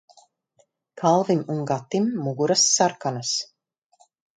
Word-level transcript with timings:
Kalvim 1.01 1.45
un 1.57 1.61
Gatim 1.73 2.11
muguras 2.29 2.67
sarkanas. 2.75 3.41